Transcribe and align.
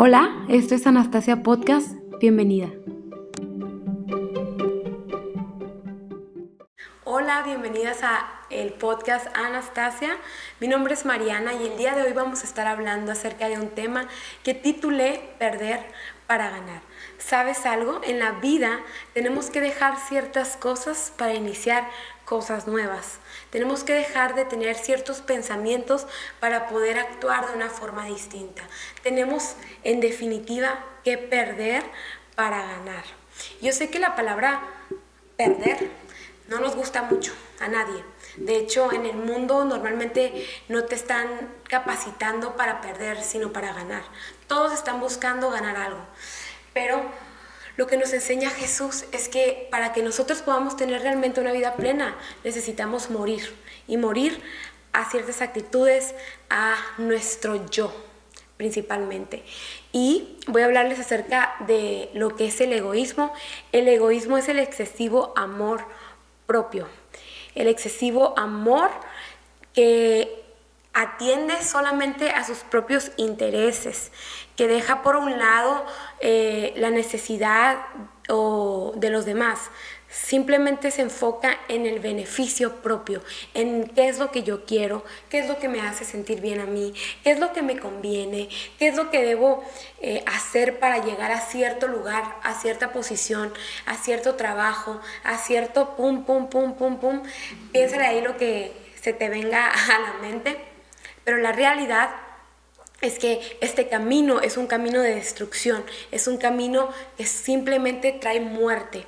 Hola, 0.00 0.46
esto 0.48 0.76
es 0.76 0.86
Anastasia 0.86 1.42
Podcast, 1.42 1.88
bienvenida. 2.20 2.68
Hola, 7.02 7.42
bienvenidas 7.42 8.04
a 8.04 8.44
el 8.48 8.74
podcast 8.74 9.26
Anastasia. 9.36 10.16
Mi 10.60 10.68
nombre 10.68 10.94
es 10.94 11.04
Mariana 11.04 11.52
y 11.54 11.66
el 11.66 11.76
día 11.76 11.96
de 11.96 12.02
hoy 12.02 12.12
vamos 12.12 12.42
a 12.42 12.44
estar 12.44 12.68
hablando 12.68 13.10
acerca 13.10 13.48
de 13.48 13.58
un 13.58 13.70
tema 13.70 14.06
que 14.44 14.54
titulé 14.54 15.34
Perder 15.40 15.84
para 16.28 16.48
ganar. 16.48 16.82
¿Sabes 17.18 17.66
algo? 17.66 18.00
En 18.04 18.20
la 18.20 18.30
vida 18.32 18.78
tenemos 19.14 19.50
que 19.50 19.60
dejar 19.60 19.98
ciertas 19.98 20.56
cosas 20.56 21.12
para 21.18 21.34
iniciar 21.34 21.88
cosas 22.28 22.66
nuevas. 22.66 23.18
Tenemos 23.50 23.84
que 23.84 23.94
dejar 23.94 24.34
de 24.34 24.44
tener 24.44 24.76
ciertos 24.76 25.22
pensamientos 25.22 26.06
para 26.40 26.68
poder 26.68 26.98
actuar 26.98 27.48
de 27.48 27.54
una 27.54 27.70
forma 27.70 28.04
distinta. 28.04 28.62
Tenemos, 29.02 29.54
en 29.82 30.00
definitiva, 30.00 30.84
que 31.04 31.16
perder 31.16 31.82
para 32.34 32.58
ganar. 32.58 33.04
Yo 33.62 33.72
sé 33.72 33.88
que 33.88 33.98
la 33.98 34.14
palabra 34.14 34.60
perder 35.38 35.88
no 36.48 36.60
nos 36.60 36.76
gusta 36.76 37.02
mucho 37.02 37.32
a 37.60 37.68
nadie. 37.68 38.04
De 38.36 38.56
hecho, 38.58 38.92
en 38.92 39.06
el 39.06 39.16
mundo 39.16 39.64
normalmente 39.64 40.46
no 40.68 40.84
te 40.84 40.96
están 40.96 41.28
capacitando 41.64 42.56
para 42.56 42.82
perder, 42.82 43.22
sino 43.22 43.54
para 43.54 43.72
ganar. 43.72 44.02
Todos 44.46 44.74
están 44.74 45.00
buscando 45.00 45.50
ganar 45.50 45.76
algo. 45.76 46.00
Pero 46.74 47.02
lo 47.78 47.86
que 47.86 47.96
nos 47.96 48.12
enseña 48.12 48.50
Jesús 48.50 49.04
es 49.12 49.28
que 49.28 49.68
para 49.70 49.92
que 49.92 50.02
nosotros 50.02 50.42
podamos 50.42 50.76
tener 50.76 51.00
realmente 51.00 51.40
una 51.40 51.52
vida 51.52 51.76
plena, 51.76 52.18
necesitamos 52.42 53.08
morir. 53.08 53.54
Y 53.86 53.96
morir 53.96 54.42
a 54.92 55.08
ciertas 55.08 55.40
actitudes, 55.42 56.16
a 56.50 56.74
nuestro 56.98 57.64
yo 57.70 57.94
principalmente. 58.56 59.44
Y 59.92 60.38
voy 60.48 60.62
a 60.62 60.64
hablarles 60.64 60.98
acerca 60.98 61.54
de 61.68 62.10
lo 62.14 62.34
que 62.34 62.46
es 62.46 62.60
el 62.60 62.72
egoísmo. 62.72 63.32
El 63.70 63.86
egoísmo 63.86 64.36
es 64.36 64.48
el 64.48 64.58
excesivo 64.58 65.32
amor 65.36 65.84
propio. 66.46 66.88
El 67.54 67.68
excesivo 67.68 68.36
amor 68.36 68.90
que 69.72 70.47
atiende 70.98 71.62
solamente 71.62 72.30
a 72.30 72.44
sus 72.44 72.58
propios 72.58 73.12
intereses, 73.16 74.10
que 74.56 74.66
deja 74.66 75.02
por 75.02 75.14
un 75.14 75.38
lado 75.38 75.86
eh, 76.20 76.74
la 76.76 76.90
necesidad 76.90 77.78
o 78.28 78.92
de 78.96 79.08
los 79.08 79.24
demás, 79.24 79.70
simplemente 80.08 80.90
se 80.90 81.02
enfoca 81.02 81.56
en 81.68 81.86
el 81.86 82.00
beneficio 82.00 82.82
propio, 82.82 83.22
en 83.54 83.88
qué 83.90 84.08
es 84.08 84.18
lo 84.18 84.32
que 84.32 84.42
yo 84.42 84.64
quiero, 84.64 85.04
qué 85.30 85.38
es 85.38 85.48
lo 85.48 85.60
que 85.60 85.68
me 85.68 85.80
hace 85.80 86.04
sentir 86.04 86.40
bien 86.40 86.58
a 86.58 86.66
mí, 86.66 86.92
qué 87.22 87.30
es 87.30 87.38
lo 87.38 87.52
que 87.52 87.62
me 87.62 87.78
conviene, 87.78 88.48
qué 88.80 88.88
es 88.88 88.96
lo 88.96 89.10
que 89.12 89.22
debo 89.22 89.62
eh, 90.00 90.24
hacer 90.26 90.80
para 90.80 90.98
llegar 90.98 91.30
a 91.30 91.40
cierto 91.40 91.86
lugar, 91.86 92.24
a 92.42 92.54
cierta 92.54 92.92
posición, 92.92 93.52
a 93.86 93.96
cierto 93.96 94.34
trabajo, 94.34 95.00
a 95.22 95.38
cierto 95.38 95.94
pum, 95.94 96.24
pum, 96.24 96.48
pum, 96.48 96.74
pum, 96.74 96.98
pum. 96.98 97.22
Piénsale 97.70 98.04
ahí 98.04 98.20
lo 98.20 98.36
que 98.36 98.72
se 99.00 99.12
te 99.12 99.28
venga 99.28 99.70
a 99.70 99.98
la 100.00 100.14
mente 100.20 100.67
pero 101.28 101.42
la 101.42 101.52
realidad 101.52 102.08
es 103.02 103.18
que 103.18 103.58
este 103.60 103.86
camino 103.86 104.40
es 104.40 104.56
un 104.56 104.66
camino 104.66 105.02
de 105.02 105.14
destrucción, 105.14 105.84
es 106.10 106.26
un 106.26 106.38
camino 106.38 106.88
que 107.18 107.26
simplemente 107.26 108.12
trae 108.12 108.40
muerte. 108.40 109.04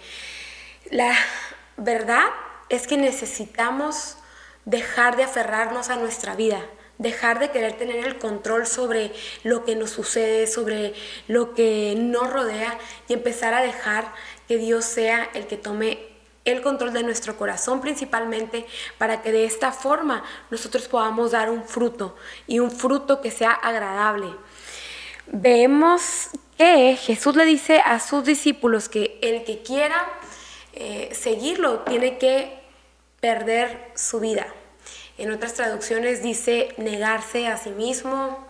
La 0.91 1.17
verdad 1.79 2.25
es 2.69 2.87
que 2.87 2.99
necesitamos 2.99 4.19
dejar 4.67 5.17
de 5.17 5.23
aferrarnos 5.23 5.89
a 5.89 5.97
nuestra 5.97 6.37
vida, 6.37 6.61
dejar 6.99 7.39
de 7.39 7.53
querer 7.53 7.73
tener 7.79 8.07
el 8.07 8.19
control 8.19 8.67
sobre 8.67 9.15
lo 9.43 9.65
que 9.65 9.75
nos 9.75 9.89
sucede, 9.89 10.47
sobre 10.47 10.93
lo 11.27 11.55
que 11.55 11.95
nos 11.97 12.31
rodea 12.31 12.79
y 13.09 13.15
empezar 13.15 13.55
a 13.55 13.63
dejar 13.63 14.13
que 14.47 14.59
Dios 14.59 14.85
sea 14.85 15.31
el 15.33 15.47
que 15.47 15.57
tome 15.57 16.10
el 16.45 16.63
control 16.63 16.93
de 16.93 17.03
nuestro 17.03 17.37
corazón 17.37 17.81
principalmente 17.81 18.67
para 18.99 19.23
que 19.23 19.33
de 19.33 19.45
esta 19.45 19.73
forma 19.73 20.25
nosotros 20.51 20.89
podamos 20.89 21.33
dar 21.33 21.51
un 21.51 21.65
fruto 21.65 22.17
y 22.47 22.59
un 22.59 22.71
fruto 22.71 23.21
que 23.21 23.31
sea 23.31 23.53
agradable. 23.53 24.29
Vemos 25.27 26.31
que 26.57 26.97
Jesús 26.97 27.37
le 27.37 27.45
dice 27.45 27.81
a 27.85 28.01
sus 28.01 28.25
discípulos 28.25 28.89
que 28.89 29.19
el 29.23 29.45
que 29.45 29.63
quiera 29.63 30.09
eh, 30.73 31.11
seguirlo 31.13 31.81
tiene 31.81 32.19
que 32.19 32.61
perder 33.21 33.93
su 33.95 34.21
vida. 34.21 34.47
En 35.19 35.31
otras 35.31 35.55
traducciones 35.55 36.23
dice 36.23 36.75
negarse 36.79 37.47
a 37.47 37.59
sí 37.59 37.71
mismo. 37.71 38.47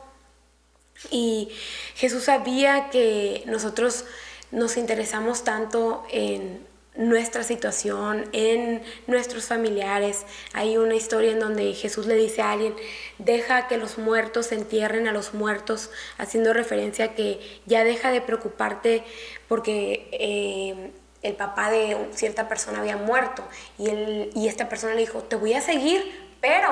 Y 1.10 1.50
Jesús 1.96 2.24
sabía 2.24 2.90
que 2.90 3.42
nosotros 3.46 4.04
nos 4.50 4.76
interesamos 4.76 5.42
tanto 5.44 6.04
en 6.10 6.69
nuestra 7.00 7.42
situación, 7.42 8.28
en 8.32 8.82
nuestros 9.06 9.46
familiares. 9.46 10.26
Hay 10.52 10.76
una 10.76 10.94
historia 10.94 11.32
en 11.32 11.40
donde 11.40 11.72
Jesús 11.72 12.06
le 12.06 12.14
dice 12.14 12.42
a 12.42 12.52
alguien, 12.52 12.76
deja 13.18 13.68
que 13.68 13.78
los 13.78 13.96
muertos 13.96 14.52
entierren 14.52 15.08
a 15.08 15.12
los 15.12 15.32
muertos, 15.32 15.90
haciendo 16.18 16.52
referencia 16.52 17.06
a 17.06 17.14
que 17.14 17.40
ya 17.64 17.84
deja 17.84 18.10
de 18.10 18.20
preocuparte 18.20 19.02
porque 19.48 20.08
eh, 20.12 20.92
el 21.22 21.34
papá 21.36 21.70
de 21.70 21.96
cierta 22.12 22.48
persona 22.48 22.80
había 22.80 22.98
muerto 22.98 23.42
y, 23.78 23.88
él, 23.88 24.30
y 24.34 24.48
esta 24.48 24.68
persona 24.68 24.94
le 24.94 25.00
dijo, 25.00 25.22
te 25.22 25.36
voy 25.36 25.54
a 25.54 25.62
seguir, 25.62 26.02
pero 26.42 26.68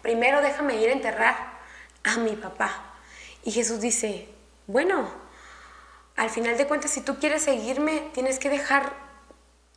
primero 0.00 0.40
déjame 0.40 0.80
ir 0.82 0.88
a 0.88 0.92
enterrar 0.92 1.36
a 2.02 2.16
mi 2.16 2.34
papá. 2.34 2.94
Y 3.44 3.52
Jesús 3.52 3.80
dice, 3.80 4.26
bueno, 4.66 5.08
al 6.16 6.30
final 6.30 6.56
de 6.56 6.66
cuentas, 6.66 6.92
si 6.92 7.02
tú 7.02 7.18
quieres 7.18 7.42
seguirme, 7.42 8.08
tienes 8.14 8.38
que 8.38 8.48
dejar 8.48 9.05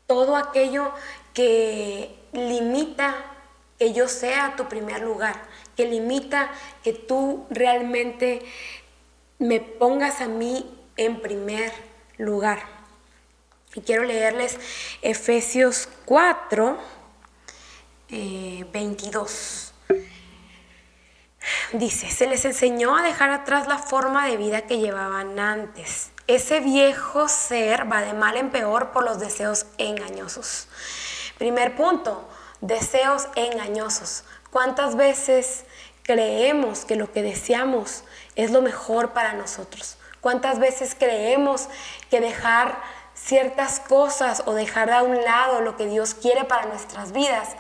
todo 0.10 0.36
aquello 0.36 0.92
que 1.36 2.18
limita 2.34 3.16
que 3.78 3.94
yo 3.94 4.08
sea 4.08 4.56
tu 4.58 4.68
primer 4.68 5.02
lugar, 5.02 5.40
que 5.78 5.86
limita 5.86 6.50
que 6.84 6.94
tú 6.94 7.46
realmente 7.52 8.42
me 9.38 9.60
pongas 9.60 10.20
a 10.22 10.28
mí 10.28 10.66
en 10.98 11.22
primer 11.22 11.72
lugar. 12.18 12.64
Y 13.76 13.82
quiero 13.82 14.04
leerles 14.04 14.58
Efesios 15.04 15.88
4, 16.06 16.76
22. 18.10 19.74
Eh, 19.90 20.06
Dice, 21.74 22.10
se 22.10 22.26
les 22.26 22.44
enseñó 22.46 22.98
a 22.98 23.04
dejar 23.04 23.30
atrás 23.30 23.68
la 23.68 23.78
forma 23.78 24.26
de 24.26 24.38
vida 24.38 24.64
que 24.64 24.80
llevaban 24.80 25.38
antes 25.38 26.12
ese 26.30 26.60
viejo 26.60 27.28
ser 27.28 27.92
va 27.92 28.02
de 28.02 28.14
mal 28.14 28.38
en 28.38 28.52
peor 28.52 28.92
por 28.92 29.04
los 29.04 29.20
deseos 29.20 29.66
engañosos. 29.80 30.68
Primer 31.40 31.76
punto, 31.76 32.30
deseos 32.62 33.28
engañosos. 33.36 34.24
¿Cuántas 34.52 34.96
veces 34.96 35.66
creemos 36.04 36.86
que 36.86 36.96
lo 36.96 37.12
que 37.12 37.24
deseamos 37.24 38.04
es 38.36 38.52
lo 38.52 38.62
mejor 38.62 39.14
para 39.14 39.34
nosotros? 39.34 39.98
¿Cuántas 40.22 40.60
veces 40.60 40.96
creemos 40.98 41.68
que 42.12 42.22
dejar 42.22 42.80
ciertas 43.16 43.80
cosas 43.80 44.44
o 44.46 44.54
dejar 44.54 44.92
a 44.92 45.02
un 45.02 45.24
lado 45.24 45.62
lo 45.62 45.78
que 45.78 45.88
Dios 45.88 46.14
quiere 46.14 46.44
para 46.44 46.68
nuestras 46.68 47.12
vidas 47.12 47.56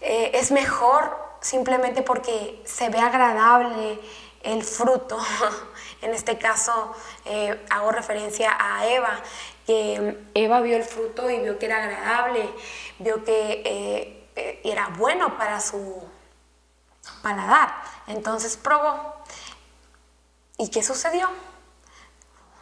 eh, 0.00 0.32
es 0.34 0.50
mejor 0.50 1.16
simplemente 1.40 2.02
porque 2.02 2.60
se 2.64 2.88
ve 2.88 2.98
agradable 2.98 4.00
el 4.42 4.62
fruto 4.62 5.18
En 6.02 6.14
este 6.14 6.38
caso 6.38 6.94
eh, 7.26 7.66
hago 7.68 7.92
referencia 7.92 8.56
a 8.58 8.86
Eva, 8.86 9.20
que 9.66 10.18
Eva 10.34 10.60
vio 10.60 10.76
el 10.76 10.84
fruto 10.84 11.28
y 11.28 11.40
vio 11.40 11.58
que 11.58 11.66
era 11.66 11.84
agradable, 11.84 12.48
vio 12.98 13.22
que 13.22 13.62
eh, 13.64 14.28
eh, 14.36 14.60
era 14.64 14.88
bueno 14.96 15.36
para 15.36 15.60
su 15.60 16.02
paladar. 17.22 17.82
Entonces 18.06 18.56
probó. 18.56 19.14
¿Y 20.56 20.70
qué 20.70 20.82
sucedió? 20.82 21.28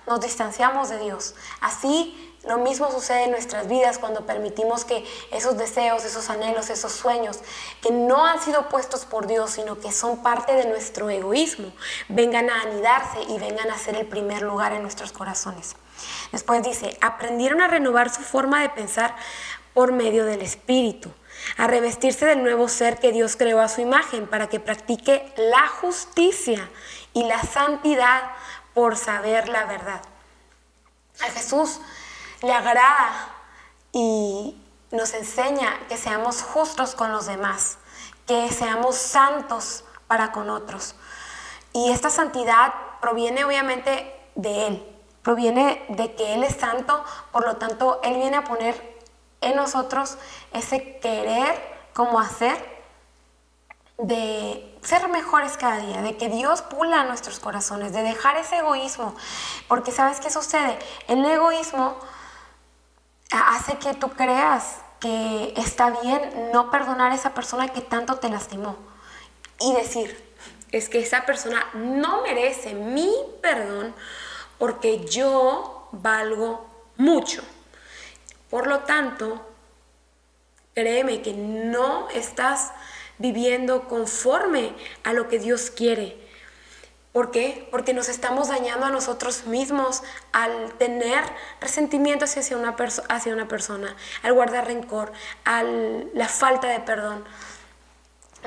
Nos 0.06 0.20
distanciamos 0.20 0.88
de 0.88 0.98
Dios. 0.98 1.36
Así 1.60 2.27
lo 2.44 2.58
mismo 2.58 2.90
sucede 2.90 3.24
en 3.24 3.32
nuestras 3.32 3.68
vidas 3.68 3.98
cuando 3.98 4.24
permitimos 4.24 4.84
que 4.84 5.04
esos 5.32 5.58
deseos, 5.58 6.04
esos 6.04 6.30
anhelos, 6.30 6.70
esos 6.70 6.92
sueños, 6.92 7.40
que 7.82 7.90
no 7.90 8.24
han 8.24 8.40
sido 8.40 8.68
puestos 8.68 9.04
por 9.04 9.26
Dios, 9.26 9.50
sino 9.50 9.80
que 9.80 9.90
son 9.90 10.22
parte 10.22 10.52
de 10.54 10.66
nuestro 10.66 11.10
egoísmo, 11.10 11.72
vengan 12.08 12.48
a 12.48 12.62
anidarse 12.62 13.22
y 13.28 13.38
vengan 13.38 13.70
a 13.70 13.78
ser 13.78 13.96
el 13.96 14.06
primer 14.06 14.42
lugar 14.42 14.72
en 14.72 14.82
nuestros 14.82 15.12
corazones. 15.12 15.74
Después 16.30 16.62
dice, 16.62 16.96
aprendieron 17.00 17.60
a 17.60 17.68
renovar 17.68 18.08
su 18.14 18.22
forma 18.22 18.62
de 18.62 18.68
pensar 18.68 19.16
por 19.74 19.92
medio 19.92 20.24
del 20.24 20.42
Espíritu, 20.42 21.12
a 21.56 21.66
revestirse 21.66 22.24
del 22.24 22.42
nuevo 22.42 22.68
ser 22.68 22.98
que 22.98 23.12
Dios 23.12 23.36
creó 23.36 23.60
a 23.60 23.68
su 23.68 23.80
imagen 23.80 24.26
para 24.26 24.48
que 24.48 24.60
practique 24.60 25.32
la 25.36 25.66
justicia 25.68 26.68
y 27.12 27.24
la 27.24 27.42
santidad 27.42 28.30
por 28.74 28.96
saber 28.96 29.48
la 29.48 29.64
verdad. 29.64 30.00
A 31.20 31.30
Jesús 31.30 31.80
le 32.42 32.52
agrada 32.52 33.34
y 33.92 34.60
nos 34.90 35.12
enseña 35.14 35.86
que 35.88 35.96
seamos 35.96 36.42
justos 36.42 36.94
con 36.94 37.12
los 37.12 37.26
demás, 37.26 37.78
que 38.26 38.50
seamos 38.52 38.96
santos 38.96 39.84
para 40.06 40.32
con 40.32 40.50
otros. 40.50 40.94
Y 41.72 41.90
esta 41.90 42.10
santidad 42.10 42.72
proviene 43.00 43.44
obviamente 43.44 44.14
de 44.34 44.66
Él, 44.66 44.96
proviene 45.22 45.84
de 45.90 46.14
que 46.14 46.34
Él 46.34 46.44
es 46.44 46.56
santo, 46.56 47.04
por 47.32 47.44
lo 47.44 47.56
tanto 47.56 48.00
Él 48.02 48.16
viene 48.16 48.36
a 48.36 48.44
poner 48.44 48.98
en 49.40 49.56
nosotros 49.56 50.16
ese 50.52 50.98
querer 51.00 51.78
como 51.94 52.18
hacer 52.18 52.78
de 53.98 54.78
ser 54.82 55.08
mejores 55.08 55.56
cada 55.56 55.78
día, 55.78 56.02
de 56.02 56.16
que 56.16 56.28
Dios 56.28 56.62
pula 56.62 57.04
nuestros 57.04 57.40
corazones, 57.40 57.92
de 57.92 58.02
dejar 58.02 58.36
ese 58.36 58.58
egoísmo. 58.58 59.14
Porque 59.66 59.90
sabes 59.90 60.20
qué 60.20 60.30
sucede? 60.30 60.78
El 61.08 61.24
egoísmo 61.24 61.96
hace 63.30 63.78
que 63.78 63.94
tú 63.94 64.10
creas 64.10 64.78
que 65.00 65.54
está 65.56 65.90
bien 66.02 66.50
no 66.52 66.70
perdonar 66.70 67.12
a 67.12 67.14
esa 67.14 67.34
persona 67.34 67.68
que 67.68 67.80
tanto 67.80 68.16
te 68.16 68.28
lastimó. 68.28 68.76
Y 69.60 69.72
decir, 69.74 70.28
es 70.72 70.88
que 70.88 71.00
esa 71.00 71.24
persona 71.26 71.64
no 71.74 72.22
merece 72.22 72.74
mi 72.74 73.12
perdón 73.42 73.94
porque 74.58 75.04
yo 75.04 75.88
valgo 75.92 76.68
mucho. 76.96 77.42
Por 78.50 78.66
lo 78.66 78.80
tanto, 78.80 79.46
créeme 80.74 81.22
que 81.22 81.32
no 81.34 82.08
estás 82.10 82.72
viviendo 83.18 83.88
conforme 83.88 84.74
a 85.04 85.12
lo 85.12 85.28
que 85.28 85.38
Dios 85.38 85.70
quiere. 85.70 86.16
¿Por 87.12 87.30
qué? 87.30 87.66
Porque 87.70 87.94
nos 87.94 88.08
estamos 88.08 88.48
dañando 88.48 88.86
a 88.86 88.90
nosotros 88.90 89.46
mismos 89.46 90.02
al 90.32 90.72
tener 90.74 91.24
resentimiento 91.60 92.26
hacia 92.26 92.56
una, 92.56 92.76
hacia 93.08 93.32
una 93.32 93.48
persona, 93.48 93.96
al 94.22 94.34
guardar 94.34 94.66
rencor, 94.66 95.12
a 95.44 95.62
la 95.62 96.28
falta 96.28 96.68
de 96.68 96.80
perdón. 96.80 97.24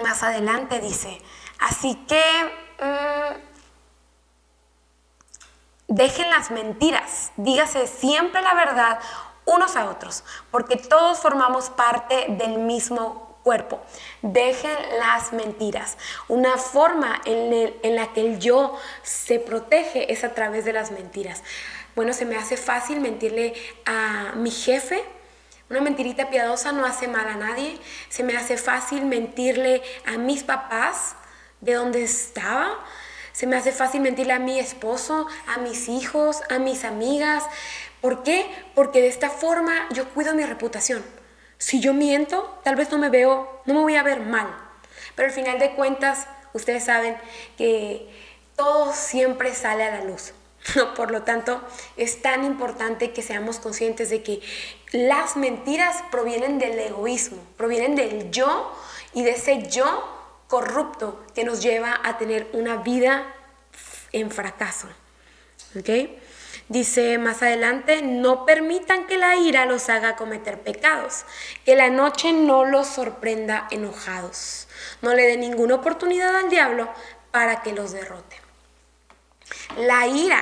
Más 0.04 0.24
adelante 0.24 0.80
dice, 0.80 1.22
así 1.60 1.96
que 2.08 2.24
mm, 2.80 3.42
dejen 5.88 6.30
las 6.30 6.52
mentiras, 6.52 7.32
dígase 7.38 7.88
siempre 7.88 8.42
la 8.42 8.54
verdad 8.54 9.00
unos 9.46 9.76
a 9.76 9.90
otros, 9.90 10.24
porque 10.52 10.78
todos 10.78 11.20
formamos 11.20 11.70
parte 11.70 12.28
del 12.30 12.60
mismo 12.60 13.31
cuerpo. 13.44 13.82
Dejen 14.22 14.76
las 15.00 15.34
mentiras. 15.34 15.98
Una 16.28 16.58
forma 16.58 17.22
en, 17.26 17.96
la 17.96 18.14
que 18.14 18.22
el 18.22 18.40
yo 18.40 18.78
se 19.04 19.40
protege 19.40 20.12
es 20.12 20.24
a 20.24 20.34
través 20.34 20.66
de 20.66 20.74
las 20.74 20.92
mentiras. 20.92 21.44
Bueno, 21.96 22.14
se 22.14 22.26
me 22.26 22.38
hace 22.38 22.58
fácil 22.58 23.00
mentirle 23.00 23.54
a 23.86 24.34
mi 24.36 24.52
jefe. 24.52 25.04
Una 25.70 25.82
mentirita 25.82 26.30
piadosa 26.30 26.72
no 26.72 26.86
hace 26.86 27.08
mal 27.08 27.28
a 27.28 27.36
nadie. 27.36 27.78
Se 28.10 28.24
me 28.24 28.36
hace 28.36 28.58
fácil 28.58 29.06
mentirle 29.06 29.82
a 30.06 30.18
mis 30.18 30.44
papás 30.44 31.16
de 31.62 31.74
dónde 31.74 32.04
estaba. 32.04 32.78
Se 33.32 33.48
me 33.48 33.56
hace 33.56 33.72
fácil 33.72 34.02
mentirle 34.02 34.34
a 34.34 34.40
mi 34.40 34.60
esposo, 34.60 35.28
a 35.48 35.60
mis 35.60 35.88
hijos, 35.88 36.42
a 36.50 36.60
mis 36.60 36.84
amigas. 36.84 37.44
¿Por 38.02 38.24
qué? 38.24 38.50
Porque 38.76 39.02
de 39.02 39.08
esta 39.08 39.30
forma 39.30 39.88
yo 39.92 40.10
cuido 40.10 40.34
mi 40.36 40.44
reputación. 40.44 41.21
Si 41.62 41.80
yo 41.80 41.94
miento, 41.94 42.60
tal 42.64 42.76
vez 42.76 42.90
no 42.90 42.98
me 42.98 43.10
veo, 43.10 43.62
no 43.68 43.76
me 43.76 43.82
voy 43.82 43.96
a 43.96 44.02
ver 44.02 44.22
mal. 44.22 44.48
Pero 45.14 45.28
al 45.28 45.34
final 45.34 45.60
de 45.60 45.76
cuentas, 45.76 46.26
ustedes 46.54 46.86
saben 46.86 47.16
que 47.56 48.10
todo 48.56 48.92
siempre 48.94 49.54
sale 49.54 49.84
a 49.84 50.00
la 50.00 50.04
luz. 50.04 50.34
Por 50.96 51.12
lo 51.12 51.22
tanto, 51.22 51.62
es 51.98 52.24
tan 52.24 52.44
importante 52.46 53.12
que 53.12 53.22
seamos 53.22 53.60
conscientes 53.60 54.10
de 54.10 54.24
que 54.24 54.42
las 54.92 55.38
mentiras 55.38 56.04
provienen 56.10 56.58
del 56.58 56.80
egoísmo, 56.80 57.38
provienen 57.58 57.94
del 57.96 58.32
yo 58.32 58.76
y 59.14 59.22
de 59.22 59.34
ese 59.34 59.68
yo 59.70 59.86
corrupto 60.48 61.24
que 61.36 61.44
nos 61.44 61.62
lleva 61.62 62.02
a 62.04 62.18
tener 62.18 62.50
una 62.54 62.78
vida 62.78 63.36
en 64.14 64.32
fracaso. 64.32 64.88
¿Ok? 65.78 65.90
Dice 66.72 67.18
más 67.18 67.42
adelante, 67.42 68.02
no 68.02 68.46
permitan 68.46 69.06
que 69.06 69.18
la 69.18 69.36
ira 69.36 69.66
los 69.66 69.90
haga 69.90 70.16
cometer 70.16 70.62
pecados, 70.62 71.26
que 71.66 71.76
la 71.76 71.90
noche 71.90 72.32
no 72.32 72.64
los 72.64 72.88
sorprenda 72.88 73.68
enojados. 73.72 74.70
No 75.02 75.14
le 75.14 75.24
dé 75.24 75.36
ninguna 75.36 75.76
oportunidad 75.76 76.34
al 76.34 76.50
diablo 76.50 76.90
para 77.30 77.62
que 77.62 77.74
los 77.74 77.92
derrote. 77.92 78.38
La 79.80 80.08
ira. 80.08 80.42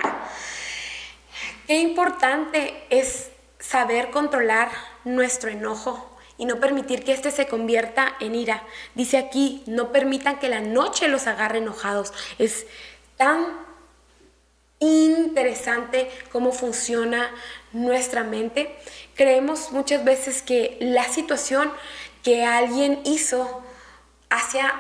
Qué 1.66 1.80
importante 1.80 2.86
es 2.92 3.32
saber 3.58 4.12
controlar 4.12 4.70
nuestro 5.06 5.50
enojo 5.50 6.16
y 6.38 6.46
no 6.46 6.60
permitir 6.60 7.04
que 7.04 7.14
éste 7.14 7.32
se 7.32 7.48
convierta 7.48 8.16
en 8.20 8.36
ira. 8.36 8.62
Dice 8.94 9.18
aquí, 9.18 9.64
no 9.66 9.92
permitan 9.92 10.38
que 10.38 10.48
la 10.48 10.62
noche 10.62 11.08
los 11.08 11.26
agarre 11.26 11.58
enojados. 11.58 12.14
Es 12.38 12.68
tan 13.18 13.68
interesante 14.80 16.10
cómo 16.32 16.52
funciona 16.52 17.30
nuestra 17.74 18.24
mente. 18.24 18.76
Creemos 19.16 19.72
muchas 19.72 20.04
veces 20.04 20.42
que 20.42 20.78
la 20.80 21.04
situación 21.06 21.72
que 22.24 22.46
alguien 22.46 23.02
hizo 23.06 23.64
hacia 24.30 24.72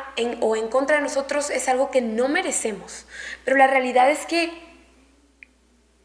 o 0.41 0.55
en 0.55 0.67
contra 0.67 0.97
de 0.97 1.01
nosotros 1.01 1.49
es 1.49 1.67
algo 1.67 1.91
que 1.91 2.01
no 2.01 2.27
merecemos. 2.27 3.05
Pero 3.43 3.57
la 3.57 3.67
realidad 3.67 4.09
es 4.09 4.25
que 4.25 4.51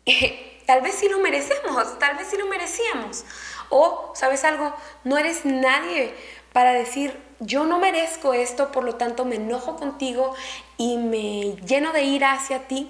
tal 0.66 0.80
vez 0.82 0.94
sí 0.94 1.08
lo 1.08 1.18
merecemos, 1.18 1.98
tal 1.98 2.16
vez 2.16 2.28
sí 2.28 2.36
lo 2.36 2.46
merecíamos. 2.46 3.24
O, 3.68 4.12
¿sabes 4.14 4.44
algo? 4.44 4.74
No 5.04 5.18
eres 5.18 5.44
nadie 5.44 6.14
para 6.52 6.72
decir, 6.72 7.18
yo 7.40 7.64
no 7.64 7.78
merezco 7.78 8.32
esto, 8.32 8.70
por 8.70 8.84
lo 8.84 8.94
tanto 8.94 9.24
me 9.24 9.36
enojo 9.36 9.76
contigo 9.76 10.34
y 10.76 10.98
me 10.98 11.56
lleno 11.66 11.92
de 11.92 12.04
ira 12.04 12.32
hacia 12.32 12.68
ti 12.68 12.88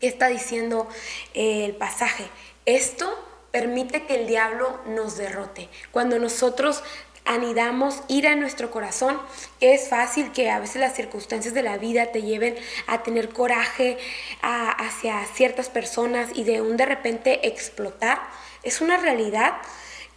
¿Qué 0.00 0.06
está 0.06 0.28
diciendo 0.28 0.88
eh, 1.34 1.64
el 1.64 1.74
pasaje? 1.74 2.24
Esto 2.66 3.12
permite 3.50 4.04
que 4.04 4.14
el 4.14 4.28
diablo 4.28 4.78
nos 4.86 5.16
derrote. 5.16 5.68
Cuando 5.90 6.20
nosotros 6.20 6.84
anidamos 7.24 8.02
ira 8.06 8.32
en 8.32 8.40
nuestro 8.40 8.70
corazón, 8.70 9.20
es 9.60 9.88
fácil 9.88 10.30
que 10.30 10.50
a 10.50 10.60
veces 10.60 10.80
las 10.80 10.94
circunstancias 10.94 11.52
de 11.52 11.62
la 11.62 11.78
vida 11.78 12.12
te 12.12 12.22
lleven 12.22 12.54
a 12.86 13.02
tener 13.02 13.30
coraje 13.30 13.98
hacia 14.40 15.24
ciertas 15.34 15.68
personas 15.68 16.30
y 16.34 16.44
de 16.44 16.60
un 16.62 16.76
de 16.76 16.86
repente 16.86 17.48
explotar. 17.48 18.20
Es 18.62 18.80
una 18.80 18.98
realidad 18.98 19.54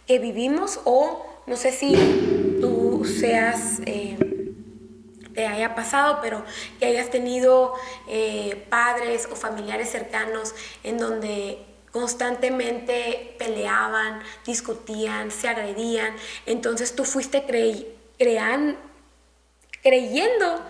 que 0.06 0.20
vivimos 0.20 0.80
o 0.84 1.26
no 1.46 1.56
sé 1.56 1.72
si 1.72 1.94
tú 2.60 3.04
seas... 3.04 3.80
Eh, 3.86 4.41
te 5.34 5.46
haya 5.46 5.74
pasado, 5.74 6.18
pero 6.22 6.44
que 6.78 6.86
hayas 6.86 7.10
tenido 7.10 7.74
eh, 8.08 8.66
padres 8.68 9.28
o 9.30 9.36
familiares 9.36 9.90
cercanos 9.90 10.54
en 10.82 10.98
donde 10.98 11.64
constantemente 11.92 13.34
peleaban, 13.38 14.22
discutían, 14.46 15.30
se 15.30 15.48
agredían. 15.48 16.14
Entonces 16.46 16.96
tú 16.96 17.04
fuiste 17.04 17.44
creyendo 19.82 20.62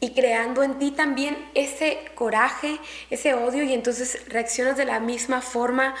y 0.00 0.14
creando 0.14 0.62
en 0.62 0.78
ti 0.78 0.92
también 0.92 1.50
ese 1.54 1.98
coraje, 2.14 2.78
ese 3.10 3.34
odio 3.34 3.64
y 3.64 3.72
entonces 3.72 4.28
reaccionas 4.28 4.76
de 4.76 4.84
la 4.84 5.00
misma 5.00 5.40
forma 5.40 5.96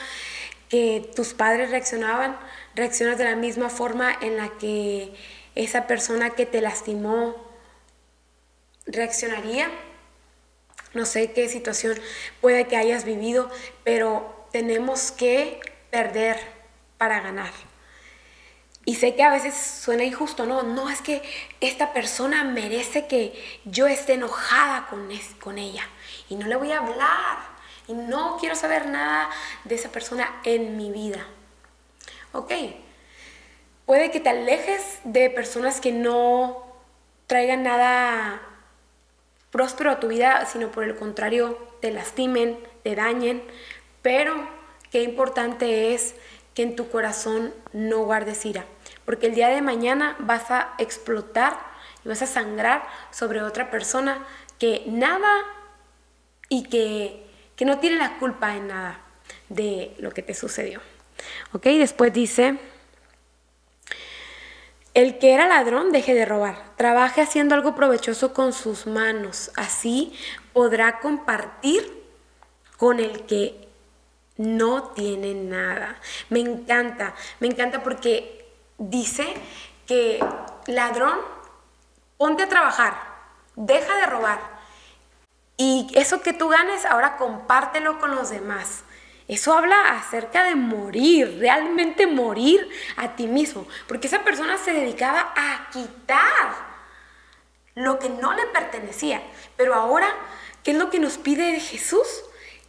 que 0.68 1.10
tus 1.16 1.34
padres 1.34 1.70
reaccionaban, 1.70 2.38
reaccionas 2.74 3.18
de 3.18 3.24
la 3.24 3.34
misma 3.34 3.70
forma 3.70 4.16
en 4.20 4.36
la 4.36 4.50
que 4.58 5.12
esa 5.56 5.88
persona 5.88 6.30
que 6.30 6.46
te 6.46 6.60
lastimó 6.60 7.47
reaccionaría. 8.88 9.70
No 10.94 11.04
sé 11.04 11.32
qué 11.32 11.48
situación 11.48 11.98
puede 12.40 12.66
que 12.66 12.76
hayas 12.76 13.04
vivido, 13.04 13.50
pero 13.84 14.48
tenemos 14.50 15.12
que 15.12 15.60
perder 15.90 16.38
para 16.96 17.20
ganar. 17.20 17.52
Y 18.84 18.94
sé 18.94 19.14
que 19.14 19.22
a 19.22 19.30
veces 19.30 19.54
suena 19.54 20.04
injusto, 20.04 20.46
no, 20.46 20.62
no 20.62 20.88
es 20.88 21.02
que 21.02 21.22
esta 21.60 21.92
persona 21.92 22.42
merece 22.44 23.06
que 23.06 23.60
yo 23.66 23.86
esté 23.86 24.14
enojada 24.14 24.86
con, 24.88 25.10
con 25.40 25.58
ella 25.58 25.86
y 26.30 26.36
no 26.36 26.46
le 26.46 26.56
voy 26.56 26.72
a 26.72 26.78
hablar 26.78 27.38
y 27.86 27.92
no 27.92 28.38
quiero 28.40 28.54
saber 28.54 28.86
nada 28.86 29.28
de 29.64 29.74
esa 29.74 29.90
persona 29.90 30.40
en 30.44 30.78
mi 30.78 30.90
vida. 30.90 31.26
Ok, 32.32 32.52
puede 33.84 34.10
que 34.10 34.20
te 34.20 34.30
alejes 34.30 35.00
de 35.04 35.28
personas 35.28 35.82
que 35.82 35.92
no 35.92 36.64
traigan 37.26 37.62
nada 37.62 38.47
próspero 39.50 39.90
a 39.90 40.00
tu 40.00 40.08
vida, 40.08 40.46
sino 40.46 40.70
por 40.70 40.84
el 40.84 40.96
contrario, 40.96 41.58
te 41.80 41.90
lastimen, 41.90 42.58
te 42.82 42.94
dañen, 42.94 43.42
pero 44.02 44.48
qué 44.90 45.02
importante 45.02 45.94
es 45.94 46.14
que 46.54 46.62
en 46.62 46.76
tu 46.76 46.88
corazón 46.90 47.54
no 47.72 48.04
guardes 48.04 48.44
ira, 48.44 48.64
porque 49.04 49.26
el 49.26 49.34
día 49.34 49.48
de 49.48 49.62
mañana 49.62 50.16
vas 50.18 50.50
a 50.50 50.74
explotar 50.78 51.58
y 52.04 52.08
vas 52.08 52.22
a 52.22 52.26
sangrar 52.26 52.86
sobre 53.10 53.42
otra 53.42 53.70
persona 53.70 54.26
que 54.58 54.84
nada 54.86 55.44
y 56.48 56.64
que, 56.64 57.26
que 57.56 57.64
no 57.64 57.78
tiene 57.78 57.96
la 57.96 58.18
culpa 58.18 58.56
en 58.56 58.68
nada 58.68 59.00
de 59.48 59.94
lo 59.98 60.10
que 60.10 60.22
te 60.22 60.34
sucedió. 60.34 60.80
¿Ok? 61.52 61.64
Después 61.64 62.12
dice... 62.12 62.58
El 64.98 65.18
que 65.20 65.32
era 65.32 65.46
ladrón 65.46 65.92
deje 65.92 66.12
de 66.12 66.24
robar, 66.24 66.74
trabaje 66.74 67.20
haciendo 67.20 67.54
algo 67.54 67.76
provechoso 67.76 68.34
con 68.34 68.52
sus 68.52 68.88
manos, 68.88 69.52
así 69.54 70.12
podrá 70.52 70.98
compartir 70.98 72.04
con 72.76 72.98
el 72.98 73.24
que 73.24 73.68
no 74.38 74.88
tiene 74.94 75.34
nada. 75.34 76.00
Me 76.30 76.40
encanta, 76.40 77.14
me 77.38 77.46
encanta 77.46 77.84
porque 77.84 78.50
dice 78.78 79.34
que 79.86 80.18
ladrón, 80.66 81.16
ponte 82.16 82.42
a 82.42 82.48
trabajar, 82.48 82.94
deja 83.54 83.94
de 83.98 84.06
robar. 84.06 84.40
Y 85.56 85.86
eso 85.94 86.22
que 86.22 86.32
tú 86.32 86.48
ganes, 86.48 86.84
ahora 86.84 87.18
compártelo 87.18 88.00
con 88.00 88.16
los 88.16 88.30
demás. 88.30 88.82
Eso 89.28 89.52
habla 89.52 89.90
acerca 89.90 90.44
de 90.44 90.54
morir, 90.54 91.36
realmente 91.38 92.06
morir 92.06 92.66
a 92.96 93.14
ti 93.14 93.26
mismo, 93.26 93.68
porque 93.86 94.06
esa 94.06 94.24
persona 94.24 94.56
se 94.56 94.72
dedicaba 94.72 95.34
a 95.36 95.68
quitar 95.70 96.54
lo 97.74 97.98
que 97.98 98.08
no 98.08 98.32
le 98.32 98.46
pertenecía. 98.46 99.22
Pero 99.56 99.74
ahora, 99.74 100.08
¿qué 100.64 100.70
es 100.70 100.78
lo 100.78 100.88
que 100.88 100.98
nos 100.98 101.18
pide 101.18 101.60
Jesús? 101.60 102.08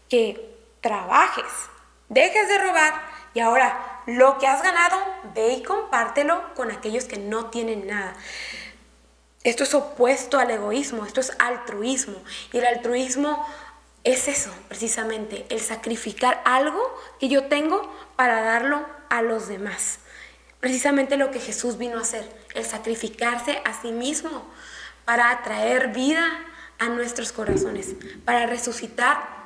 Que 0.10 0.58
trabajes, 0.82 1.70
dejes 2.10 2.50
de 2.50 2.58
robar 2.60 2.94
y 3.34 3.40
ahora 3.40 4.02
lo 4.06 4.38
que 4.38 4.48
has 4.48 4.62
ganado, 4.62 4.98
ve 5.34 5.54
y 5.54 5.64
compártelo 5.64 6.54
con 6.56 6.72
aquellos 6.72 7.06
que 7.06 7.18
no 7.18 7.46
tienen 7.46 7.88
nada. 7.88 8.16
Esto 9.44 9.64
es 9.64 9.74
opuesto 9.74 10.38
al 10.38 10.52
egoísmo, 10.52 11.06
esto 11.06 11.22
es 11.22 11.32
altruismo. 11.40 12.22
Y 12.52 12.58
el 12.58 12.66
altruismo 12.66 13.48
es 14.04 14.28
eso, 14.28 14.54
precisamente, 14.68 15.46
el 15.50 15.60
sacrificar 15.60 16.42
algo 16.46 16.82
que 17.20 17.28
yo 17.28 17.46
tengo 17.46 17.94
para 18.16 18.42
darlo 18.42 18.86
a 19.10 19.22
los 19.22 19.48
demás. 19.48 20.00
Precisamente 20.60 21.18
lo 21.18 21.32
que 21.32 21.40
Jesús 21.40 21.78
vino 21.78 21.98
a 21.98 22.02
hacer, 22.02 22.30
el 22.54 22.66
sacrificarse 22.66 23.62
a 23.66 23.80
sí 23.82 23.92
mismo 23.92 24.50
para 25.06 25.42
traer 25.42 25.90
vida 25.90 26.46
a 26.80 26.90
nuestros 26.90 27.32
corazones, 27.32 27.96
para 28.26 28.46
resucitar 28.46 29.40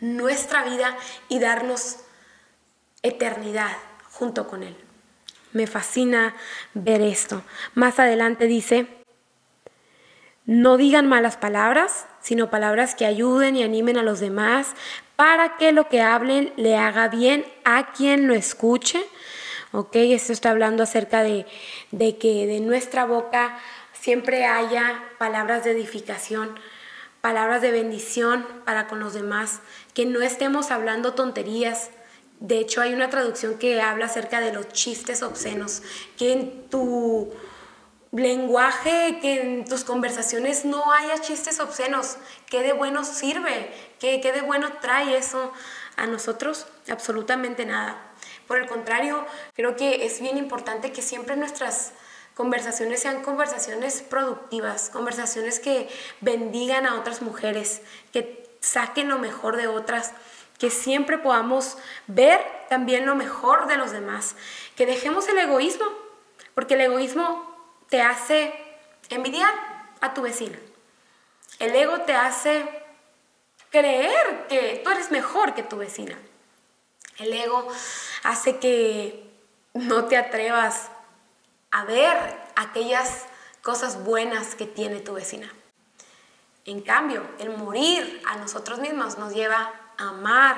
nuestra 0.00 0.64
vida 0.64 0.96
y 1.28 1.38
darnos 1.38 1.98
eternidad 3.02 3.76
junto 4.10 4.46
con 4.48 4.62
Él. 4.62 4.76
Me 5.52 5.66
fascina 5.66 6.34
ver 6.74 7.00
esto. 7.00 7.42
Más 7.74 7.98
adelante 7.98 8.46
dice, 8.46 8.86
no 10.46 10.76
digan 10.76 11.08
malas 11.08 11.36
palabras, 11.36 12.06
sino 12.20 12.50
palabras 12.50 12.94
que 12.94 13.06
ayuden 13.06 13.56
y 13.56 13.62
animen 13.62 13.96
a 13.96 14.02
los 14.02 14.20
demás 14.20 14.68
para 15.16 15.56
que 15.56 15.72
lo 15.72 15.88
que 15.88 16.00
hablen 16.00 16.52
le 16.56 16.76
haga 16.76 17.08
bien 17.08 17.44
a 17.64 17.92
quien 17.92 18.26
lo 18.26 18.34
escuche. 18.34 19.04
¿Ok? 19.72 19.94
Esto 19.96 20.32
está 20.32 20.50
hablando 20.50 20.82
acerca 20.82 21.22
de, 21.22 21.46
de 21.90 22.16
que 22.16 22.46
de 22.46 22.60
nuestra 22.60 23.04
boca 23.04 23.58
siempre 23.92 24.46
haya 24.46 25.04
palabras 25.18 25.64
de 25.64 25.72
edificación, 25.72 26.58
palabras 27.20 27.62
de 27.62 27.70
bendición 27.70 28.46
para 28.64 28.88
con 28.88 28.98
los 28.98 29.12
demás, 29.14 29.60
que 29.94 30.06
no 30.06 30.22
estemos 30.22 30.70
hablando 30.70 31.14
tonterías. 31.14 31.90
De 32.40 32.58
hecho, 32.58 32.80
hay 32.80 32.94
una 32.94 33.10
traducción 33.10 33.58
que 33.58 33.80
habla 33.80 34.06
acerca 34.06 34.40
de 34.40 34.52
los 34.52 34.68
chistes 34.68 35.22
obscenos, 35.22 35.82
que 36.16 36.32
en 36.32 36.68
tu 36.70 37.30
lenguaje, 38.12 39.18
que 39.20 39.40
en 39.40 39.64
tus 39.64 39.84
conversaciones 39.84 40.64
no 40.64 40.92
haya 40.92 41.20
chistes 41.20 41.60
obscenos. 41.60 42.16
¿Qué 42.46 42.62
de 42.62 42.72
bueno 42.72 43.04
sirve? 43.04 43.72
¿Qué, 43.98 44.20
qué 44.20 44.32
de 44.32 44.40
bueno 44.40 44.72
trae 44.80 45.16
eso 45.16 45.52
a 45.96 46.06
nosotros? 46.06 46.66
Absolutamente 46.90 47.64
nada. 47.66 47.96
Por 48.46 48.58
el 48.58 48.66
contrario, 48.66 49.24
creo 49.54 49.76
que 49.76 50.06
es 50.06 50.20
bien 50.20 50.36
importante 50.36 50.92
que 50.92 51.02
siempre 51.02 51.36
nuestras 51.36 51.92
conversaciones 52.34 53.00
sean 53.00 53.22
conversaciones 53.22 54.02
productivas, 54.02 54.90
conversaciones 54.90 55.60
que 55.60 55.88
bendigan 56.20 56.86
a 56.86 56.98
otras 56.98 57.22
mujeres, 57.22 57.82
que 58.12 58.48
saquen 58.60 59.08
lo 59.08 59.18
mejor 59.18 59.56
de 59.56 59.68
otras, 59.68 60.12
que 60.58 60.70
siempre 60.70 61.18
podamos 61.18 61.78
ver 62.06 62.40
también 62.68 63.06
lo 63.06 63.14
mejor 63.14 63.66
de 63.66 63.76
los 63.76 63.92
demás, 63.92 64.36
que 64.76 64.86
dejemos 64.86 65.28
el 65.28 65.38
egoísmo, 65.38 65.86
porque 66.54 66.74
el 66.74 66.82
egoísmo 66.82 67.49
te 67.90 68.00
hace 68.00 68.54
envidiar 69.10 69.52
a 70.00 70.14
tu 70.14 70.22
vecina. 70.22 70.58
El 71.58 71.74
ego 71.76 72.00
te 72.02 72.14
hace 72.14 72.66
creer 73.70 74.46
que 74.48 74.80
tú 74.82 74.90
eres 74.90 75.10
mejor 75.10 75.54
que 75.54 75.62
tu 75.62 75.76
vecina. 75.76 76.16
El 77.18 77.32
ego 77.32 77.68
hace 78.22 78.58
que 78.58 79.30
no 79.74 80.06
te 80.06 80.16
atrevas 80.16 80.90
a 81.70 81.84
ver 81.84 82.16
aquellas 82.56 83.26
cosas 83.62 84.02
buenas 84.04 84.54
que 84.54 84.66
tiene 84.66 85.00
tu 85.00 85.12
vecina. 85.12 85.52
En 86.64 86.80
cambio, 86.80 87.28
el 87.38 87.50
morir 87.50 88.22
a 88.26 88.36
nosotros 88.36 88.78
mismos 88.78 89.18
nos 89.18 89.34
lleva 89.34 89.72
a 89.98 90.08
amar 90.08 90.56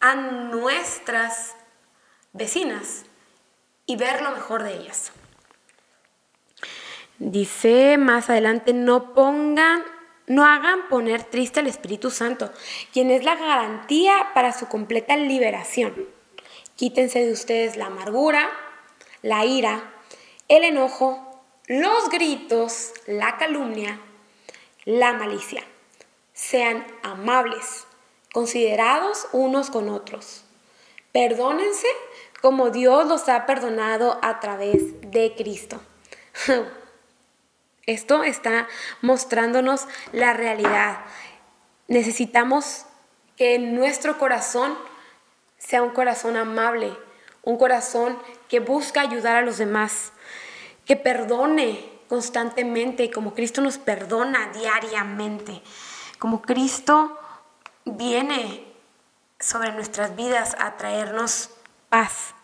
a 0.00 0.14
nuestras 0.14 1.54
vecinas 2.32 3.04
y 3.86 3.96
ver 3.96 4.22
lo 4.22 4.32
mejor 4.32 4.62
de 4.62 4.74
ellas. 4.74 5.12
Dice 7.18 7.96
más 7.96 8.28
adelante, 8.28 8.72
no 8.72 9.14
pongan, 9.14 9.84
no 10.26 10.44
hagan 10.44 10.88
poner 10.88 11.22
triste 11.22 11.60
al 11.60 11.68
Espíritu 11.68 12.10
Santo, 12.10 12.52
quien 12.92 13.10
es 13.10 13.24
la 13.24 13.36
garantía 13.36 14.30
para 14.34 14.52
su 14.52 14.66
completa 14.66 15.16
liberación. 15.16 16.08
Quítense 16.74 17.24
de 17.24 17.32
ustedes 17.32 17.76
la 17.76 17.86
amargura, 17.86 18.50
la 19.22 19.44
ira, 19.44 19.92
el 20.48 20.64
enojo, 20.64 21.40
los 21.68 22.10
gritos, 22.10 22.92
la 23.06 23.36
calumnia, 23.36 24.00
la 24.84 25.12
malicia. 25.12 25.62
Sean 26.32 26.84
amables, 27.04 27.86
considerados 28.32 29.28
unos 29.32 29.70
con 29.70 29.88
otros. 29.88 30.44
Perdónense 31.12 31.86
como 32.42 32.70
Dios 32.70 33.06
los 33.06 33.28
ha 33.28 33.46
perdonado 33.46 34.18
a 34.20 34.40
través 34.40 35.00
de 35.12 35.32
Cristo. 35.36 35.80
Esto 37.86 38.24
está 38.24 38.66
mostrándonos 39.02 39.86
la 40.12 40.32
realidad. 40.32 41.00
Necesitamos 41.88 42.86
que 43.36 43.58
nuestro 43.58 44.18
corazón 44.18 44.76
sea 45.58 45.82
un 45.82 45.90
corazón 45.90 46.36
amable, 46.36 46.96
un 47.42 47.58
corazón 47.58 48.18
que 48.48 48.60
busca 48.60 49.00
ayudar 49.00 49.36
a 49.36 49.42
los 49.42 49.58
demás, 49.58 50.12
que 50.86 50.96
perdone 50.96 51.92
constantemente, 52.08 53.10
como 53.10 53.34
Cristo 53.34 53.60
nos 53.60 53.78
perdona 53.78 54.50
diariamente, 54.52 55.62
como 56.18 56.42
Cristo 56.42 57.18
viene 57.84 58.64
sobre 59.40 59.72
nuestras 59.72 60.16
vidas 60.16 60.56
a 60.58 60.76
traernos 60.76 61.50
paz. 61.88 62.34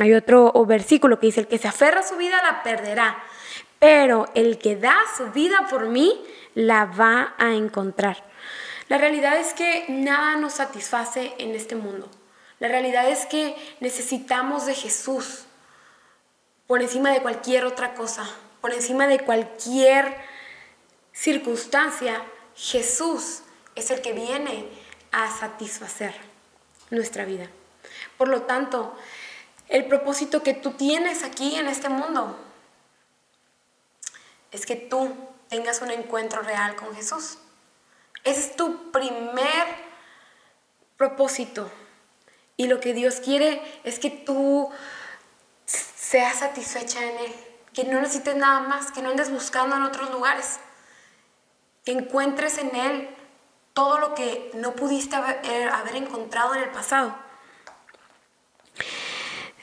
Hay 0.00 0.12
otro 0.12 0.52
versículo 0.66 1.18
que 1.18 1.26
dice, 1.26 1.40
el 1.40 1.48
que 1.48 1.58
se 1.58 1.68
aferra 1.68 2.00
a 2.00 2.02
su 2.02 2.16
vida 2.16 2.42
la 2.42 2.62
perderá, 2.62 3.22
pero 3.78 4.28
el 4.34 4.58
que 4.58 4.76
da 4.76 4.96
su 5.16 5.30
vida 5.30 5.66
por 5.70 5.86
mí 5.86 6.24
la 6.54 6.86
va 6.86 7.34
a 7.38 7.52
encontrar. 7.54 8.24
La 8.88 8.98
realidad 8.98 9.36
es 9.38 9.52
que 9.52 9.84
nada 9.88 10.36
nos 10.36 10.54
satisface 10.54 11.34
en 11.38 11.54
este 11.54 11.76
mundo. 11.76 12.08
La 12.58 12.68
realidad 12.68 13.08
es 13.08 13.26
que 13.26 13.54
necesitamos 13.80 14.66
de 14.66 14.74
Jesús 14.74 15.44
por 16.66 16.82
encima 16.82 17.10
de 17.12 17.22
cualquier 17.22 17.64
otra 17.64 17.94
cosa, 17.94 18.28
por 18.60 18.72
encima 18.72 19.06
de 19.06 19.20
cualquier 19.20 20.16
circunstancia. 21.12 22.22
Jesús 22.56 23.42
es 23.74 23.90
el 23.90 24.00
que 24.00 24.12
viene 24.12 24.68
a 25.12 25.30
satisfacer 25.30 26.14
nuestra 26.90 27.24
vida. 27.24 27.48
Por 28.16 28.28
lo 28.28 28.42
tanto, 28.42 28.96
el 29.68 29.86
propósito 29.86 30.42
que 30.42 30.54
tú 30.54 30.72
tienes 30.72 31.22
aquí 31.22 31.56
en 31.56 31.68
este 31.68 31.88
mundo 31.88 32.36
es 34.50 34.66
que 34.66 34.76
tú 34.76 35.14
tengas 35.48 35.80
un 35.82 35.90
encuentro 35.90 36.42
real 36.42 36.76
con 36.76 36.94
Jesús. 36.94 37.38
Ese 38.24 38.40
es 38.40 38.56
tu 38.56 38.90
primer 38.90 39.66
propósito. 40.96 41.70
Y 42.56 42.66
lo 42.66 42.80
que 42.80 42.92
Dios 42.92 43.20
quiere 43.20 43.62
es 43.84 43.98
que 43.98 44.10
tú 44.10 44.70
seas 45.64 46.40
satisfecha 46.40 47.02
en 47.02 47.18
Él, 47.18 47.34
que 47.72 47.84
no 47.84 48.00
necesites 48.00 48.36
nada 48.36 48.60
más, 48.60 48.90
que 48.90 49.02
no 49.02 49.10
andes 49.10 49.30
buscando 49.30 49.76
en 49.76 49.82
otros 49.82 50.10
lugares, 50.10 50.58
que 51.84 51.92
encuentres 51.92 52.58
en 52.58 52.74
Él 52.74 53.08
todo 53.74 53.98
lo 54.00 54.14
que 54.14 54.50
no 54.54 54.74
pudiste 54.74 55.14
haber, 55.14 55.40
eh, 55.44 55.70
encontrado 55.94 56.54
en 56.54 56.64
el 56.64 56.70
pasado. 56.70 57.14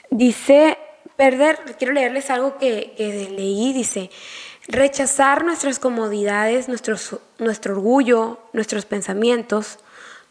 Dice, 0.08 0.78
perder, 1.16 1.76
quiero 1.76 1.92
leerles 1.92 2.30
algo 2.30 2.56
que, 2.56 2.94
leí, 2.96 3.74
dice, 3.74 4.10
rechazar 4.68 5.44
nuestras 5.44 5.78
comodidades, 5.78 6.68
nuestro 6.68 7.74
orgullo, 7.74 8.38
nuestros 8.52 8.84
pensamientos, 8.84 9.78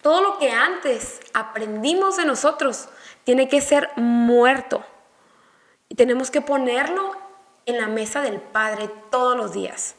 todo 0.02 0.22
lo 0.22 0.38
que 0.38 0.52
antes 0.52 1.20
aprendimos 1.34 2.18
de 2.18 2.26
nosotros 2.26 2.90
tiene 3.24 3.50
que 3.50 3.62
ser 3.62 3.90
muerto. 3.96 4.86
Y 5.90 5.96
tenemos 5.96 6.32
que 6.32 6.42
ponerlo 6.42 7.12
en 7.66 7.78
la 7.78 7.88
mesa 7.88 8.22
del 8.22 8.40
Padre 8.40 8.90
todos 9.10 9.36
los 9.36 9.54
días. 9.54 9.96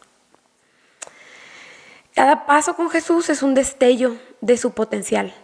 Cada 2.15 2.47
paso 2.47 2.77
con 2.77 2.89
Jesús 2.89 3.29
es 3.29 3.43
un 3.43 3.55
destello 3.55 4.17
de 4.41 4.57
su 4.57 4.71
potencial. 4.71 5.35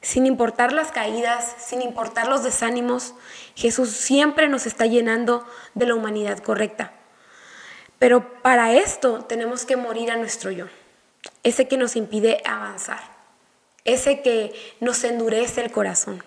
Sin 0.00 0.26
importar 0.26 0.72
las 0.72 0.90
caídas, 0.90 1.54
sin 1.58 1.82
importar 1.82 2.28
los 2.28 2.42
desánimos, 2.42 3.14
Jesús 3.54 3.90
siempre 3.90 4.48
nos 4.48 4.64
está 4.64 4.86
llenando 4.86 5.46
de 5.74 5.84
la 5.84 5.94
humanidad 5.94 6.38
correcta. 6.38 6.93
Pero 7.98 8.42
para 8.42 8.72
esto 8.72 9.24
tenemos 9.24 9.64
que 9.64 9.76
morir 9.76 10.10
a 10.10 10.16
nuestro 10.16 10.50
yo, 10.50 10.66
ese 11.42 11.68
que 11.68 11.76
nos 11.76 11.96
impide 11.96 12.42
avanzar, 12.44 13.02
ese 13.84 14.20
que 14.22 14.52
nos 14.80 15.04
endurece 15.04 15.62
el 15.62 15.72
corazón, 15.72 16.22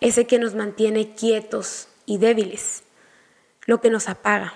ese 0.00 0.26
que 0.26 0.38
nos 0.38 0.54
mantiene 0.54 1.14
quietos 1.14 1.88
y 2.06 2.18
débiles, 2.18 2.82
lo 3.66 3.80
que 3.80 3.90
nos 3.90 4.08
apaga. 4.08 4.54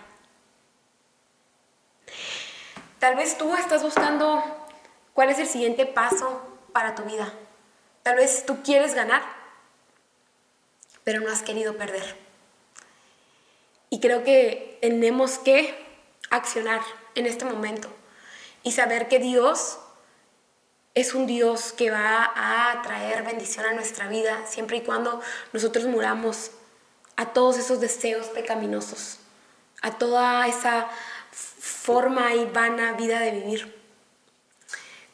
Tal 2.98 3.14
vez 3.16 3.38
tú 3.38 3.54
estás 3.54 3.82
buscando 3.82 4.42
cuál 5.14 5.30
es 5.30 5.38
el 5.38 5.46
siguiente 5.46 5.86
paso 5.86 6.42
para 6.72 6.94
tu 6.94 7.04
vida. 7.04 7.32
Tal 8.02 8.16
vez 8.16 8.44
tú 8.44 8.62
quieres 8.62 8.94
ganar, 8.94 9.22
pero 11.04 11.20
no 11.20 11.30
has 11.30 11.42
querido 11.42 11.76
perder. 11.76 12.16
Y 13.90 14.00
creo 14.00 14.24
que 14.24 14.78
tenemos 14.80 15.38
que 15.38 15.87
accionar 16.30 16.80
en 17.14 17.26
este 17.26 17.44
momento 17.44 17.88
y 18.62 18.72
saber 18.72 19.08
que 19.08 19.18
Dios 19.18 19.78
es 20.94 21.14
un 21.14 21.26
Dios 21.26 21.72
que 21.72 21.90
va 21.90 22.32
a 22.34 22.82
traer 22.82 23.22
bendición 23.22 23.66
a 23.66 23.72
nuestra 23.72 24.08
vida 24.08 24.44
siempre 24.46 24.78
y 24.78 24.82
cuando 24.82 25.20
nosotros 25.52 25.84
muramos 25.86 26.50
a 27.16 27.26
todos 27.26 27.58
esos 27.58 27.80
deseos 27.80 28.26
pecaminosos, 28.28 29.18
a 29.82 29.98
toda 29.98 30.46
esa 30.46 30.88
forma 31.30 32.34
y 32.34 32.46
vana 32.46 32.92
vida 32.92 33.20
de 33.20 33.32
vivir. 33.32 33.76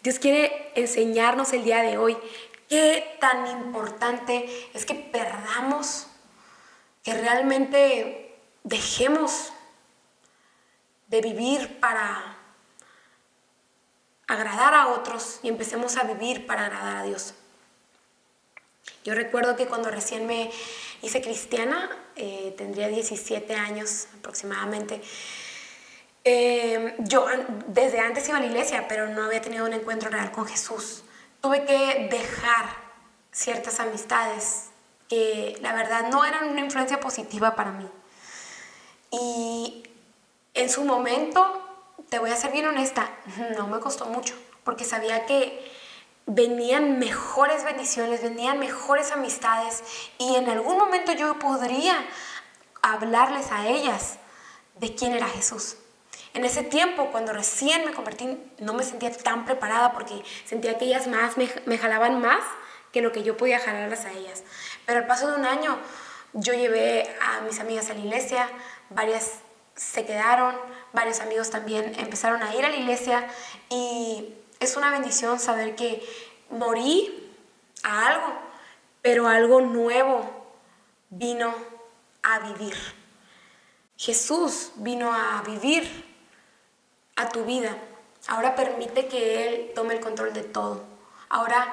Dios 0.02 0.18
quiere 0.18 0.70
enseñarnos 0.74 1.54
el 1.54 1.64
día 1.64 1.82
de 1.82 1.96
hoy 1.96 2.16
qué 2.68 3.16
tan 3.20 3.46
importante 3.46 4.68
es 4.74 4.84
que 4.84 4.94
perdamos, 4.94 6.08
que 7.02 7.14
realmente 7.14 8.38
dejemos 8.64 9.53
de 11.08 11.20
vivir 11.20 11.80
para 11.80 12.38
agradar 14.26 14.74
a 14.74 14.88
otros 14.88 15.40
y 15.42 15.48
empecemos 15.48 15.96
a 15.96 16.04
vivir 16.04 16.46
para 16.46 16.66
agradar 16.66 16.96
a 16.96 17.02
Dios. 17.02 17.34
Yo 19.04 19.14
recuerdo 19.14 19.56
que 19.56 19.66
cuando 19.66 19.90
recién 19.90 20.26
me 20.26 20.50
hice 21.02 21.20
cristiana, 21.20 21.90
eh, 22.16 22.54
tendría 22.56 22.88
17 22.88 23.54
años 23.54 24.08
aproximadamente, 24.18 25.02
eh, 26.24 26.94
yo 27.00 27.26
desde 27.66 28.00
antes 28.00 28.26
iba 28.28 28.38
a 28.38 28.40
la 28.40 28.46
iglesia, 28.46 28.88
pero 28.88 29.08
no 29.08 29.24
había 29.24 29.42
tenido 29.42 29.66
un 29.66 29.74
encuentro 29.74 30.08
real 30.08 30.32
con 30.32 30.46
Jesús. 30.46 31.04
Tuve 31.42 31.66
que 31.66 32.08
dejar 32.10 32.70
ciertas 33.30 33.78
amistades 33.80 34.70
que 35.08 35.58
la 35.60 35.74
verdad 35.74 36.08
no 36.10 36.24
eran 36.24 36.48
una 36.48 36.60
influencia 36.60 36.98
positiva 36.98 37.54
para 37.54 37.72
mí. 37.72 37.86
En 40.64 40.70
su 40.70 40.82
momento, 40.82 41.62
te 42.08 42.18
voy 42.18 42.30
a 42.30 42.36
ser 42.36 42.50
bien 42.50 42.66
honesta, 42.66 43.10
no 43.58 43.66
me 43.66 43.80
costó 43.80 44.06
mucho, 44.06 44.34
porque 44.64 44.84
sabía 44.84 45.26
que 45.26 45.70
venían 46.24 46.98
mejores 46.98 47.64
bendiciones, 47.64 48.22
venían 48.22 48.58
mejores 48.58 49.12
amistades 49.12 49.82
y 50.16 50.36
en 50.36 50.48
algún 50.48 50.78
momento 50.78 51.12
yo 51.12 51.38
podría 51.38 51.94
hablarles 52.80 53.52
a 53.52 53.68
ellas 53.68 54.16
de 54.76 54.94
quién 54.94 55.12
era 55.12 55.28
Jesús. 55.28 55.76
En 56.32 56.46
ese 56.46 56.62
tiempo, 56.62 57.10
cuando 57.12 57.34
recién 57.34 57.84
me 57.84 57.92
convertí, 57.92 58.38
no 58.58 58.72
me 58.72 58.84
sentía 58.84 59.14
tan 59.14 59.44
preparada 59.44 59.92
porque 59.92 60.22
sentía 60.46 60.78
que 60.78 60.86
ellas 60.86 61.08
más 61.08 61.34
me 61.36 61.76
jalaban 61.76 62.22
más 62.22 62.42
que 62.90 63.02
lo 63.02 63.12
que 63.12 63.22
yo 63.22 63.36
podía 63.36 63.58
jalarlas 63.58 64.06
a 64.06 64.12
ellas. 64.12 64.44
Pero 64.86 65.00
al 65.00 65.06
paso 65.06 65.30
de 65.30 65.34
un 65.34 65.44
año, 65.44 65.78
yo 66.32 66.54
llevé 66.54 67.14
a 67.20 67.42
mis 67.42 67.60
amigas 67.60 67.90
a 67.90 67.92
la 67.92 68.00
iglesia, 68.00 68.48
varias 68.88 69.43
se 69.76 70.04
quedaron, 70.04 70.54
varios 70.92 71.20
amigos 71.20 71.50
también 71.50 71.92
empezaron 71.98 72.42
a 72.42 72.54
ir 72.54 72.64
a 72.64 72.68
la 72.68 72.76
iglesia 72.76 73.28
y 73.68 74.34
es 74.60 74.76
una 74.76 74.90
bendición 74.90 75.38
saber 75.40 75.74
que 75.74 76.02
morí 76.50 77.32
a 77.82 78.08
algo, 78.08 78.32
pero 79.02 79.28
algo 79.28 79.60
nuevo 79.60 80.28
vino 81.10 81.54
a 82.22 82.38
vivir. 82.40 82.74
Jesús 83.96 84.72
vino 84.76 85.12
a 85.12 85.42
vivir 85.42 86.04
a 87.16 87.28
tu 87.28 87.44
vida. 87.44 87.76
Ahora 88.26 88.54
permite 88.54 89.06
que 89.08 89.46
Él 89.46 89.72
tome 89.74 89.94
el 89.94 90.00
control 90.00 90.32
de 90.32 90.42
todo. 90.42 90.82
Ahora 91.28 91.66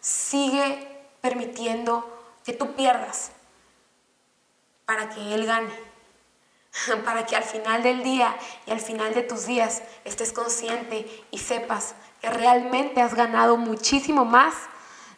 sigue 0.00 0.88
permitiendo 1.20 2.10
que 2.44 2.52
tú 2.52 2.74
pierdas 2.74 3.32
para 4.84 5.08
que 5.08 5.34
Él 5.34 5.46
gane. 5.46 5.93
para 7.04 7.26
que 7.26 7.36
al 7.36 7.44
final 7.44 7.82
del 7.82 8.02
día 8.02 8.36
y 8.66 8.72
al 8.72 8.80
final 8.80 9.14
de 9.14 9.22
tus 9.22 9.46
días 9.46 9.82
estés 10.04 10.32
consciente 10.32 11.06
y 11.30 11.38
sepas 11.38 11.94
que 12.20 12.30
realmente 12.30 13.00
has 13.00 13.14
ganado 13.14 13.56
muchísimo 13.56 14.24
más 14.24 14.54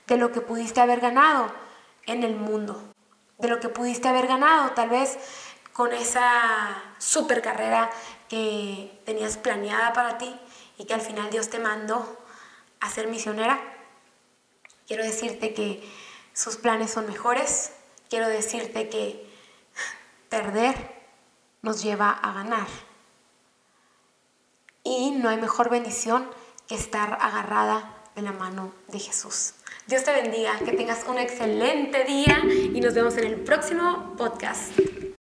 de 0.07 0.17
lo 0.17 0.33
que 0.33 0.41
pudiste 0.41 0.81
haber 0.81 1.01
ganado 1.01 1.53
en 2.07 2.23
el 2.23 2.37
mundo, 2.37 2.83
de 3.39 3.49
lo 3.49 3.61
que 3.61 3.69
pudiste 3.69 4.09
haber 4.09 4.27
ganado 4.27 4.71
tal 4.73 4.89
vez 4.89 5.19
con 5.73 5.93
esa 5.93 6.83
super 6.99 7.43
carrera 7.43 7.91
que 8.29 9.01
tenías 9.05 9.37
planeada 9.37 9.93
para 9.93 10.19
ti 10.19 10.35
y 10.79 10.85
que 10.85 10.95
al 10.95 11.01
final 11.01 11.31
Dios 11.31 11.51
te 11.51 11.59
mandó 11.59 12.19
a 12.81 12.91
ser 12.91 13.09
misionera. 13.09 13.61
Quiero 14.87 15.05
decirte 15.05 15.53
que 15.53 15.83
sus 16.33 16.57
planes 16.57 16.93
son 16.93 17.07
mejores, 17.07 17.73
quiero 18.09 18.29
decirte 18.29 18.89
que 18.89 19.27
perder 20.29 20.96
nos 21.67 21.83
lleva 21.83 22.11
a 22.11 22.33
ganar. 22.33 22.69
Y 24.85 25.11
no 25.11 25.29
hay 25.29 25.37
mejor 25.37 25.69
bendición 25.69 26.31
que 26.69 26.77
estar 26.77 27.19
agarrada 27.21 28.05
en 28.15 28.25
la 28.25 28.33
mano 28.33 28.73
de 28.87 29.01
Jesús. 29.01 29.55
Dios 29.89 30.05
te 30.05 30.13
bendiga, 30.13 30.57
que 30.61 30.73
tengas 30.73 31.05
un 31.09 31.19
excelente 31.19 32.05
día 32.05 32.41
y 32.73 32.81
nos 32.81 32.95
vemos 32.95 33.17
en 33.17 33.25
el 33.25 33.41
próximo 33.41 34.15
podcast. 34.17 34.79